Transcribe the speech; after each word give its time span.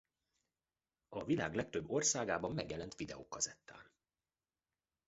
A 1.09 1.23
világ 1.23 1.55
legtöbb 1.55 1.89
országában 1.89 2.53
megjelent 2.53 2.95
videókazettán. 2.95 3.91